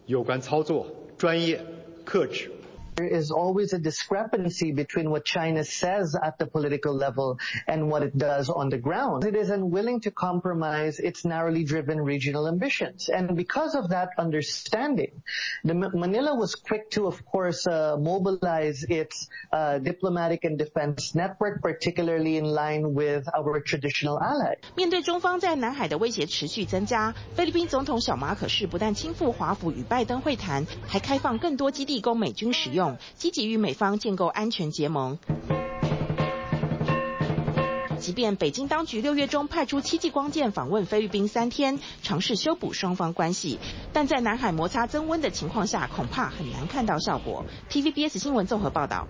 [0.06, 1.66] 有关操作专业、
[2.06, 2.52] 克制。
[2.97, 8.17] There is always a discrepancy between what China says at the political level and what it
[8.19, 9.25] does on the ground.
[9.25, 13.09] It is unwilling to compromise its narrowly driven regional ambitions.
[13.09, 15.23] And because of that understanding,
[15.65, 21.63] the Manila was quick to, of course, uh, mobilize its uh, diplomatic and defense network,
[21.63, 24.59] particularly in line with our traditional allies.
[24.77, 32.83] 面对中方在南海的威胁持续增加，菲律宾总统小马可仕不但亲赴华府与拜登会谈，还开放更多基地供美军使用。
[33.16, 35.18] 积极与美方建构安全结盟。
[38.08, 43.60] 即便北京当局六月中派出戚继光舰访问菲律宾三天，尝试修补双方关系，
[43.92, 47.44] 但在南海摩擦增温的情况下，恐怕很难看到效果。
[47.70, 49.10] TVBS 新闻综合报道。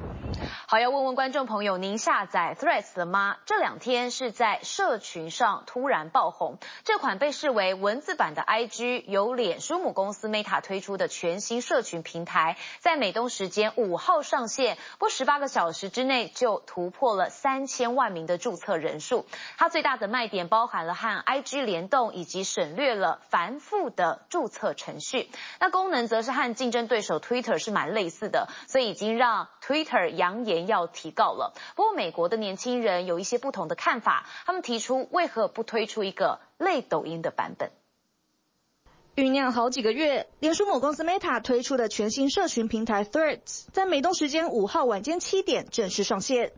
[0.68, 3.38] 好，要问问观众朋友，您下载 Threads 了吗？
[3.46, 6.58] 这两天是在社群上突然爆红。
[6.84, 18.87] 这款被视为文字版的 IG，由脸书母公司 Meta 推出的全新社群平台，在美东时间五号上线，不十八个小时之内就突破了三千万名的注册人。
[18.88, 19.26] 人数，
[19.58, 25.30] 它最大的卖点包含了和 IG 联动，以及省略了繁复的注册程序。
[25.60, 31.54] 那功能则是和竞争对手 Twitter 是蛮类似的，所以已经让 Twitter 扬言要提告了。
[31.76, 37.72] 不过，美国的年轻人有一些不同的看法，他们提出为何不推出一个类抖音的版本？
[39.16, 46.52] 酝酿好几个月，脸书母公司 Meta 推出的全新社群平台 Threads，在美东时间五号晚间七点正式上线。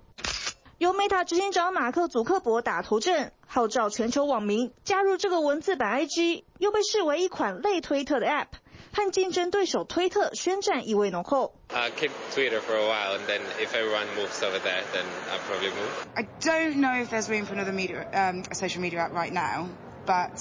[0.80, 8.48] 由 Meta 执行长马克·祖克伯打头阵，号召全球网民加入这个文字版 IG，又被视为一款类推特的 App，
[8.94, 11.54] 和竞争对手推特宣战意味浓厚。
[11.70, 15.68] Uh, keep Twitter for a while, and then if everyone moves over there, then I'll probably
[15.68, 16.08] move.
[16.16, 19.68] I don't know if there's room for another media, um, social media app right now,
[20.06, 20.40] but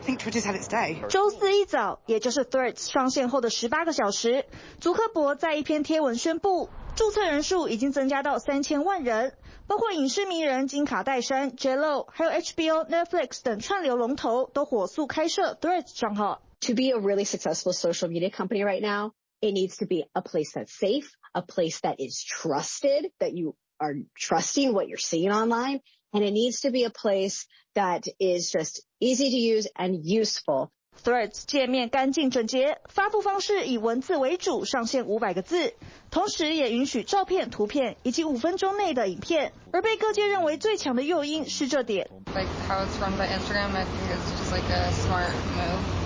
[0.00, 1.06] I think Twitter's had its day.
[1.08, 4.44] 周四一早，也就是 Threads 上线后的十八个小时，
[4.80, 6.68] 祖克伯在一篇贴文宣布。
[6.94, 16.40] 注册人数已经增加到三千万人，包括影视名人金卡戴珊、J.Lo，还有 HBO、Netflix 等串流龙头都火速开设 Threads 账号。
[16.60, 20.52] To be a really successful social media company right now, it needs to be a place
[20.54, 25.80] that's safe, a place that is trusted, that you are trusting what you're seeing online,
[26.12, 30.70] and it needs to be a place that is just easy to use and useful.
[31.04, 35.74] Threads 界面干净整洁，发布方式以文字为主，上限五百个字，
[36.10, 39.52] 同时也允许照片、图片以及五分钟内的影片。
[39.72, 42.08] 而被各界认为最强的诱因是这点。
[42.34, 45.99] Like how it's run by Instagram, I think it's just like a smart move.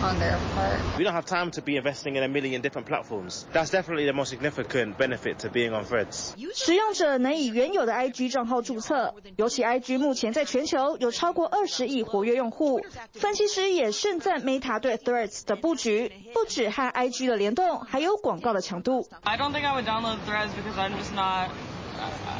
[0.00, 0.78] On their part.
[0.96, 3.44] We don't have time to be investing in a million different platforms.
[3.52, 6.34] That's definitely the most significant benefit to being on Threads.
[6.54, 12.80] 使用者能以原有的 IG 账号注册，尤其 IG 目前在全球有超过二十亿活跃用户。
[13.12, 19.08] 分析师也盛赞 Meta 对 Threads 的布局，不止和 IG 的联动，还有广告的强度。
[19.24, 21.48] I don't think I would download Threads because I'm just not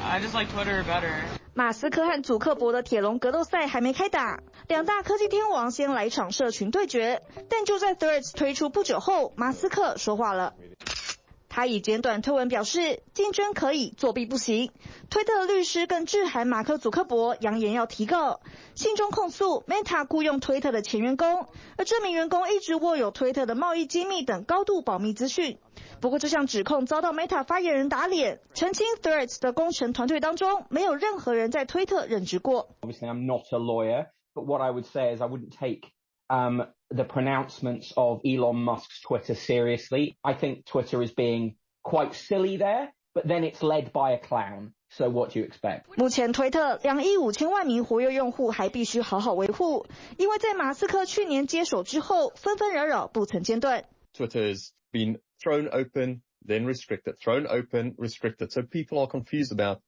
[0.08, 1.37] I just like Twitter better.
[1.58, 4.38] 马斯克和祖克伯的铁笼格斗赛还没开打，
[4.68, 7.20] 两大科技天王先来场社群对决。
[7.48, 10.54] 但就在 Threads 推出不久后，马斯克说话了。
[11.58, 14.70] 他以简短推文表示，竞争可以，作弊不行。
[15.10, 18.38] 推特的律师更致函马克·祖克伯，扬言要提告。
[18.76, 25.58] 信中控诉 Meta 雇佣推特的前员工，而这名员工一直握有推特的贸易机密等高度保密资讯。
[26.00, 32.68] 不过这项指控遭到 Meta 发言人打脸，澄清 Threads 的工程团队当中没有任何人在推特任职过。
[32.82, 35.88] Obviously, I'm not a lawyer, but what I would say is I wouldn't take
[36.28, 40.15] um the pronouncements of Elon Musk's Twitter seriously.
[40.23, 44.73] I think Twitter is being quite silly there, but then it's led by a clown.
[44.89, 45.87] So what do you expect?
[45.97, 49.87] 目前推特两亿五千万名活跃用户还必须好好维护，
[50.17, 53.85] 因为在马斯克去年接手之后，纷纷扰扰不曾间断。
[54.15, 58.51] Twitter has been thrown open, then restricted, thrown open, restricted.
[58.51, 59.79] So people are confused about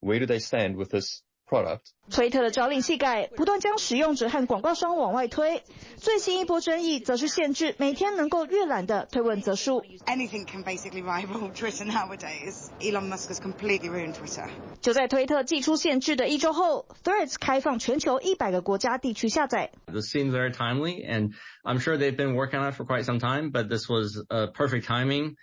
[0.00, 1.80] where do they stand with this product.
[2.10, 5.62] 推特的朝令夕改，不断将使用者和广告商往外推。
[5.96, 9.82] 最新一波争议则是限制每天能够阅览的推文则数。
[10.06, 12.70] Anything can basically rival Twitter nowadays.
[12.80, 14.48] Elon Musk has completely ruined Twitter.
[14.80, 19.72] 就在推特祭出限制的一周后，Threads 开放全球一百个国家地区下载。
[19.86, 21.32] This seems very timely, and
[21.64, 24.46] I'm sure they've been working on it for quite some time, but this was a
[24.46, 25.36] perfect timing.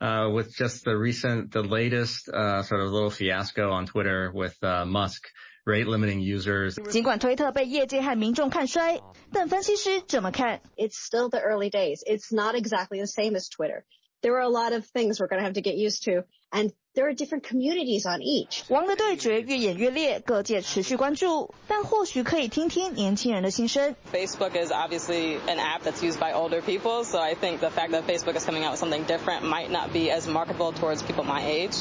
[0.00, 4.56] Uh, with just the recent, the latest, uh, sort of little fiasco on Twitter with,
[4.64, 5.28] uh, Musk
[5.64, 6.74] rate limiting users.
[6.90, 9.00] 尽管推特被业界和民众看衰，
[9.32, 10.60] 但分析师怎么看？
[10.76, 12.02] It's still the early days.
[12.04, 13.84] It's not exactly the same as Twitter.
[14.22, 16.72] There are a lot of things we're going to have to get used to, and
[16.94, 18.64] there are different communities on each.
[18.68, 23.96] 王的对决越演越烈，各界持续关注，但或许可以听听年轻人的心声。
[24.12, 28.06] Facebook is obviously an app that's used by older people, so I think the fact that
[28.06, 31.42] Facebook is coming out with something different might not be as marketable towards people my
[31.42, 31.76] age.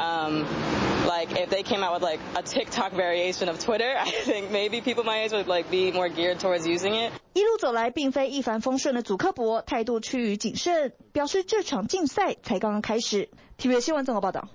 [0.00, 0.46] Um,
[1.22, 4.80] like if they came out with like a TikTok variation of Twitter, I think maybe
[4.80, 7.12] people my age would like be more geared towards using it.
[7.34, 13.28] 一路走来，并非一帆风顺的祖克伯态度趋于谨慎，表示这场竞赛才刚刚开始。
[13.58, 14.48] TVB 新闻综合报道。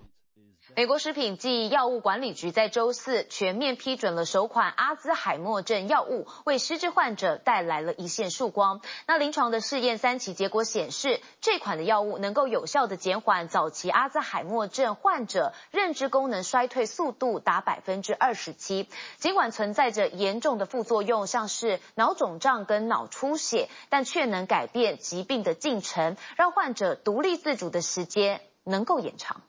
[0.79, 8.81] 美国食品及药物管理局在周四全面批准了首款阿兹海默症药物，为失智患者带来了一线曙光。
[9.05, 18.89] 那临床的试验三期结果显示，这款的药物能够有效地减缓早期阿兹海默症患者认知功能衰退速度达百分之二十七。
[19.17, 29.43] 尽管存在着严重的副作用，像是脑肿胀跟脑出血，但却能改变疾病的进程，让患者独立自主的时间能够延长。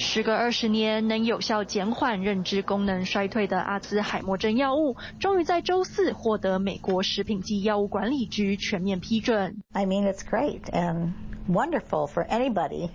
[0.00, 9.58] 时隔二十年，能有效减缓认知功能衰退的阿兹海默症药物，终于在周四获得美国食品及药物管理局全面批准。
[9.72, 11.12] I mean, it's great and
[11.46, 12.88] wonderful for anybody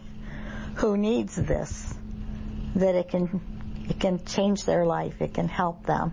[0.77, 1.93] who needs this,
[2.75, 3.29] that it can,
[3.87, 6.09] it can change their life, it can help them,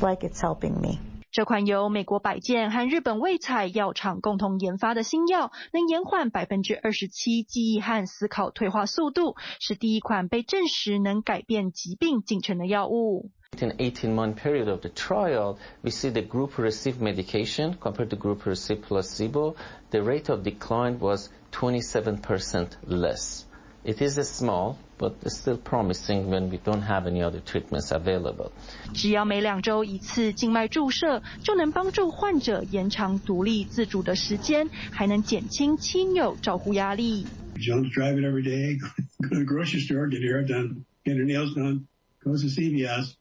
[0.00, 0.98] like it's helping me.
[1.34, 13.30] 这款由美国百健和日本卫彩药厂共同研发的新药，能延缓百分之二十七记忆和思考退化速度，是第一款被证实能改变疾病进程的药物。
[13.60, 18.42] In 18-month period of the trial, we see the group who received medication compared to group
[18.42, 19.54] who received placebo,
[19.90, 23.44] the rate of decline was 27% less.
[23.84, 28.50] It is small, but it's still promising when we don't have any other treatments available.
[28.92, 37.26] 只要每两周一次静脉注射，就能帮助患者延长独立自主的时间，还能减轻亲友照护压力。
[37.56, 38.78] You don't drive it every day.
[38.78, 41.86] Go to the grocery store, get your hair done, get her nails done,
[42.24, 43.14] goes to CVS,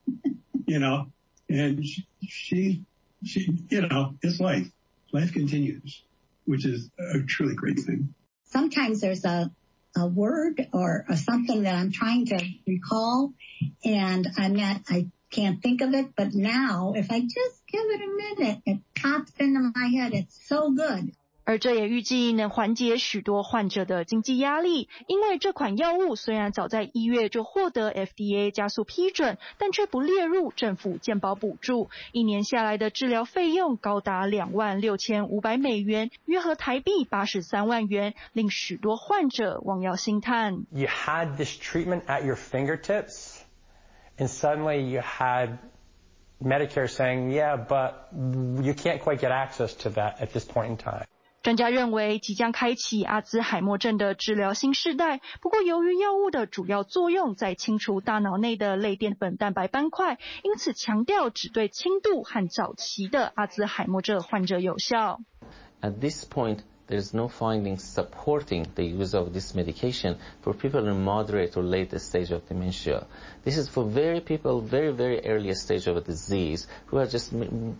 [0.65, 1.07] you know,
[1.49, 1.83] and
[2.21, 2.83] she,
[3.23, 4.69] she, you know, it's life.
[5.11, 6.03] Life continues,
[6.45, 8.13] which is a truly great thing.
[8.45, 9.51] Sometimes there's a
[9.96, 13.32] a word or, or something that I'm trying to recall
[13.84, 18.00] and I'm not, I can't think of it, but now if I just give it
[18.00, 20.14] a minute, it pops into my head.
[20.14, 21.12] It's so good.
[21.44, 40.64] 而这也预计能缓解许多患者的经济压力，因为这款药物虽然早在一月就获得 FDA 加速批准，但却不列入政府健保补助，一年下来的治疗费用高达两万六千五百美元，约合台币八十三万元，令许多患者望药兴叹。
[40.70, 43.38] You had this treatment at your fingertips,
[44.16, 45.58] and suddenly you had
[46.42, 47.92] Medicare saying, "Yeah, but
[48.62, 51.04] you can't quite get access to that at this point in time."
[51.44, 55.20] 专家认为，即将开启阿兹海默症的治疗新世代。
[55.42, 65.20] 不过，由于药物的主要作用在清除大脑内的类淀粉蛋白斑块，因此强调只对轻度和早期的阿兹海默症患者有效。
[65.82, 71.55] At this point, there's no findings supporting the use of this medication for people in moderate
[71.55, 73.05] or late stage of dementia.
[73.43, 77.31] This is for very people, very, very early stage of a disease who are just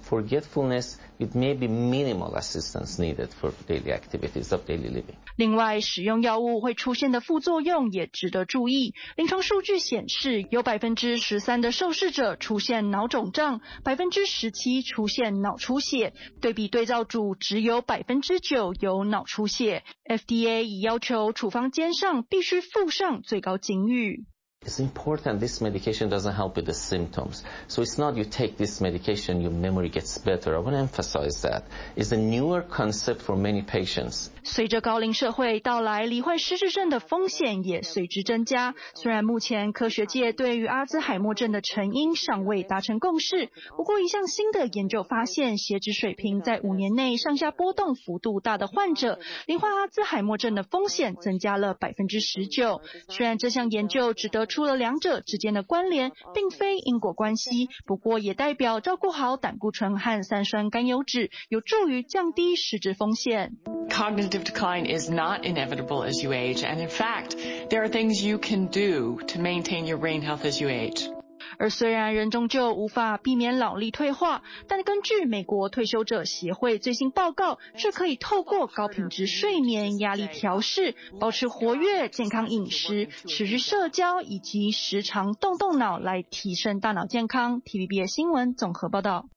[0.04, 5.16] forgetfulness with maybe minimal assistance needed for daily activities of daily living.
[5.38, 8.94] 另外，使用药物会出现的副作用也值得注意。
[9.16, 18.76] 临床数据显示，有百分之十三的受试者出现脑肿胀，百分之十七出现脑出血，对比对照组只有百分之九
[19.11, 19.85] 脑出血。
[20.05, 24.27] FDA 已要求处方笺上必须附上最高警语。
[24.65, 27.43] It's important this medication doesn't help with the symptoms.
[27.69, 30.57] So it's not you take this medication, your memory gets better.
[30.57, 31.65] I want to emphasize that.
[31.97, 34.31] It's a newer concept for many patients.
[34.43, 38.75] 随着高龄社会到来，罹患失智症的风险也随之增加。
[38.95, 52.81] 虽然目前科学界对于阿兹海默症的成因尚未达成共识，不过一项新的研究发现，血脂水平在五年内上下波动幅度大的患者，罹患阿兹海默症的风险增加了百分之十九。
[53.09, 63.57] 虽然这项研究值得出了两者之间的关联，并非因果关系，不过也代表照顾好胆固醇和三酸甘油脂，有助于降低失智风险。
[63.89, 67.37] Cognitive decline is not inevitable as you age, and in fact,
[67.69, 71.11] there are things you can do to maintain your brain health as you age.
[71.59, 87.63] 而虽然人终究无法避免脑力退化，但根据美国退休者协会最新报告，却可以透过高品质睡眠、压力调试、保持活跃、健康饮食、持续社交以及时常动动脑来提升大脑健康。
[87.63, 89.34] TVB 新闻综合报道。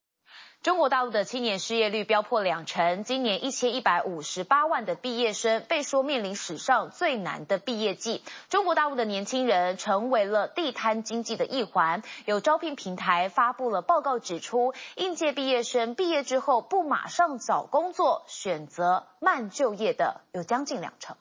[0.64, 8.22] 中国大陆的青年失业率飙破两成，今年一千一百五十八万的毕业生被说面临史上最难的毕业季。
[8.50, 12.04] 中国大陆的年轻人成为了地摊经济的一环。
[12.26, 21.16] 有招聘平台发布了报告指出，应届毕业生毕业之后不马上找工作，选择慢就业的有将近两成。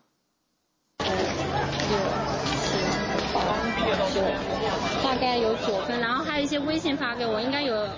[5.05, 7.89] 大概有九分，然后还有一些微信发给我，应该有。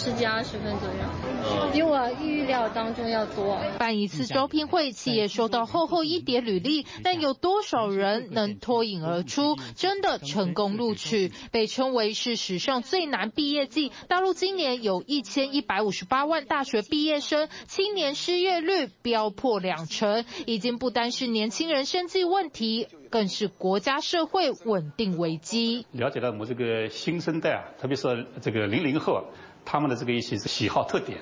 [0.00, 3.60] 十几二十分左右，比我预料当中要多。
[3.78, 11.30] 办一次招聘会，企业收到厚厚一叠履历，但有多少人能脱颖而出，真的成功录取？
[11.52, 13.92] 被称为是史上最难毕业季。
[14.08, 25.84] 大陆今年有一千一百五十八万大学毕业生，青年失业率飙破两成，已经不单是年轻人生计问题，更是国家社会稳定危机。
[25.92, 29.24] 了解到我们这个新生代啊，特别是这个零零后。
[29.70, 31.20] 他们的这个一些喜好特点。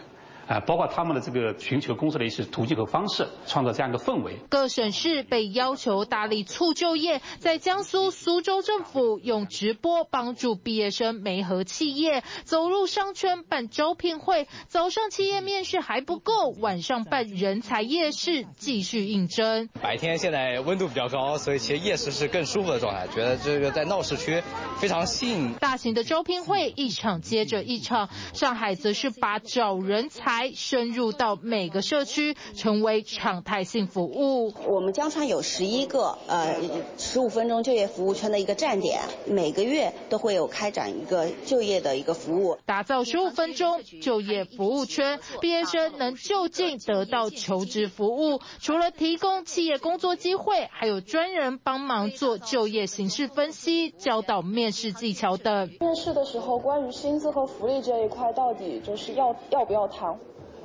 [0.48, 4.38] 啊，包括他们的这个寻求工作的一些途径和方式，创造这样一个氛围。
[4.48, 14.48] 各省市被要求大力促就业，在江苏苏州政府用直播帮助毕业生媒合企业，走入商圈办招聘会。
[14.68, 19.68] 早上企业面试还不够，晚上办人才夜市继续应征。
[19.82, 24.42] 白天现在温度比较高，所以其实夜市是更舒服的状态，觉得这个在闹市区
[24.78, 25.52] 非常吸引。
[25.60, 30.37] 大型的招聘会一场接着一场，上海则是把找人才。
[30.54, 34.52] 深入到每个社区，成为常态性服务。
[34.66, 36.56] 我们江川有十一个呃
[36.96, 48.40] 十五分钟就业服务圈的一个站点，每个月都会有开展一个就业的一个服务，打造十五分钟就业服务圈，毕业生能就近得到求职服务。
[48.60, 55.70] 除了提供企业工作机会，还有专人帮忙做就业形势分析，教导面试技巧等。
[55.80, 60.18] 面试的时候，关于薪资和福利这一块，到底就是要要不要谈？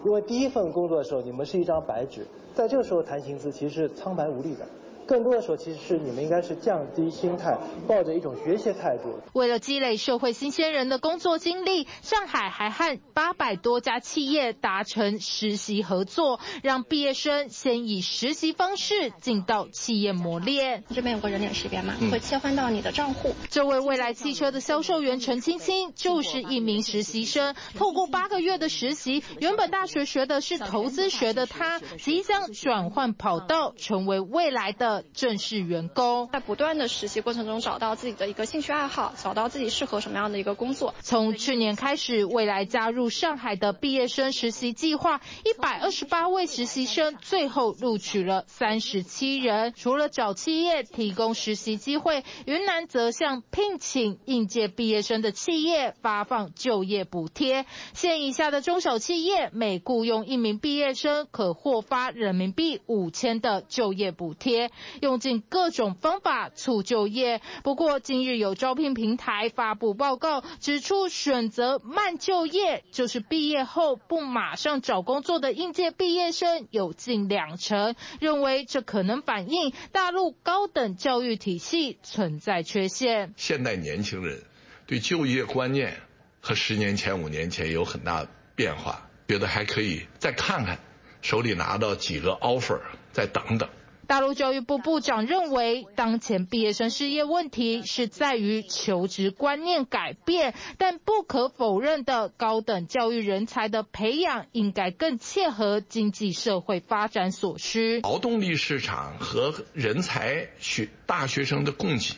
[0.05, 4.65] 因为第一份工作的时候，你们是一张白纸，在这个时候谈薪资，其实是苍白无力的。
[5.05, 9.19] 更多的时候，其实是你们应该是降低心态，抱着一种学习态度。
[9.33, 20.83] 为了积累社会新鲜人的工作经历，上海还和八百多家企业达成实习合作，让毕业生先以实习方式进到企业磨练。
[20.93, 23.33] 这边有个人脸识别嘛，会切换到你的账户。
[23.49, 34.92] 这位蔚来汽车的销售员陈青青就是一名实习生，透过八个月的实习，原本大学学的是投资学的他，即将转换跑道，成为未来的。
[35.01, 40.93] 正式员工在不断的实习过程中找到自己的一个兴趣爱好，找到自己适合什么样的一个工作。
[41.01, 49.73] 从去年开始，未来加入上海的毕业生实习计划，一百二十八位实习生，最后录取了三十七人。
[49.75, 57.65] 除了找企业提供实习机会，云南则向聘请应届毕业生的企业发放就业补贴。
[57.93, 64.71] 县以下的中小企业每雇佣一名毕业生，可获发人民币五千的就业补贴。
[65.01, 67.41] 用尽各种方法促就业。
[67.63, 83.33] 不过近日有招聘平台发布报告，指出选择慢就业，就是毕业后不马上找工作的应届毕业生有近两成，认为这可能反映大陆高等教育体系存在缺陷。
[83.37, 84.43] 现代年轻人
[84.85, 86.01] 对就业观念
[86.41, 90.79] 和十年前、五年前有很大变化，觉得还可以再看看，
[91.21, 92.81] 手里拿到几个 offer，
[93.11, 93.69] 再等等。
[94.05, 108.01] 大陆教育部部长认为，当前毕业生失业问题是在于求职观念改变，但不可否认的，高等教育人才的培养应该更切合经济社会发展所需。
[108.01, 112.15] 劳动力市场和人才学大学生的供给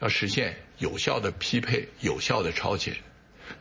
[0.00, 2.94] 要实现有效的匹配、有效的超前，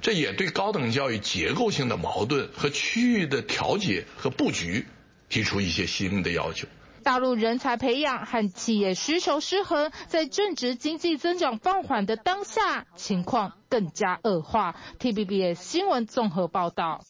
[0.01, 4.85] 这也对高等教育结构性的矛盾和区域的调节和布局
[5.29, 6.67] 提出一些新的要求。
[7.03, 14.75] 大陆人才培养和企业需求失衡，在正值经济增长放缓的当下，情况更加恶化。
[14.99, 17.01] TVBS 新闻综合报道。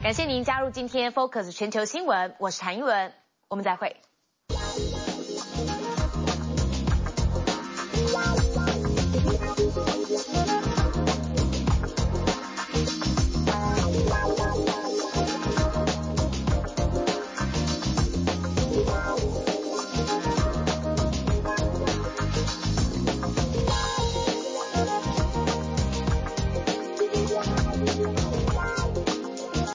[0.00, 3.12] 感谢您加入今天 Focus 全球新闻，我是谭英文，
[3.48, 3.96] 我们再会。